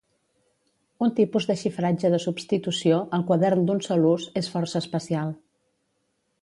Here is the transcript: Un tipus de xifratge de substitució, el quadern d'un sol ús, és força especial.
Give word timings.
Un 1.07 1.11
tipus 1.19 1.45
de 1.49 1.55
xifratge 1.63 2.11
de 2.13 2.21
substitució, 2.25 2.99
el 3.19 3.27
quadern 3.31 3.63
d'un 3.69 3.87
sol 3.89 4.09
ús, 4.15 4.27
és 4.43 4.53
força 4.57 4.85
especial. 4.85 5.37